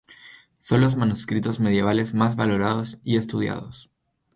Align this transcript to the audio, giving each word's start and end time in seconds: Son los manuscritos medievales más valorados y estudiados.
Son 0.57 0.81
los 0.81 0.95
manuscritos 0.95 1.59
medievales 1.59 2.15
más 2.15 2.35
valorados 2.35 2.97
y 3.03 3.17
estudiados. 3.17 3.91